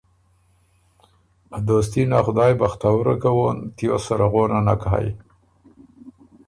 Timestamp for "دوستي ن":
1.67-2.13